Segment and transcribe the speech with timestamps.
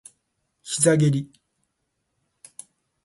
[0.63, 1.31] 膝蹴り